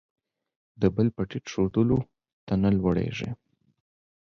[0.81, 1.99] د بل په ټیټ ښودلو،
[2.47, 3.29] ته نه لوړېږې.